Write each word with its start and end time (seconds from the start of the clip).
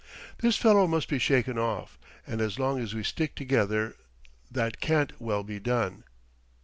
This 0.39 0.57
fellow 0.57 0.87
must 0.87 1.07
be 1.09 1.19
shaken 1.19 1.59
off, 1.59 1.99
and 2.25 2.41
as 2.41 2.57
long 2.57 2.79
as 2.79 2.95
we 2.95 3.03
stick 3.03 3.35
together, 3.35 3.97
that 4.49 4.79
can't 4.81 5.13
well 5.21 5.43
be 5.43 5.59
done." 5.59 6.05